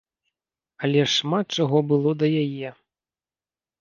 [0.87, 2.69] Але ж шмат чаго было да яе.